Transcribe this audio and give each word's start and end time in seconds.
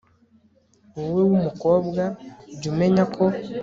wowe 0.95 1.21
w'umukobwa, 1.29 2.03
jya 2.59 2.67
umenya 2.71 3.03
ko 3.15 3.25